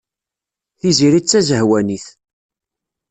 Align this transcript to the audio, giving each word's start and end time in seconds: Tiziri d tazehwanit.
Tiziri 0.79 1.19
d 1.23 1.25
tazehwanit. 1.25 2.05